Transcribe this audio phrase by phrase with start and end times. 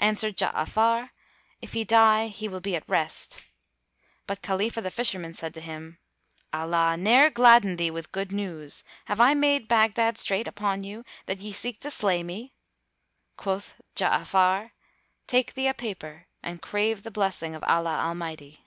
[0.00, 1.10] Answered Ja'afar,
[1.60, 3.44] "If he die he will be at rest."
[4.26, 6.00] But Khalifah the Fisherman said to him,
[6.52, 8.82] "Allah ne'er gladden thee with good news!
[9.04, 12.54] Have I made Baghdad strait upon you, that ye seek to slay me?"
[13.36, 14.72] Quoth Ja'afar,
[15.28, 18.64] "Take thee a paper and crave the blessing of Allah Almighty!"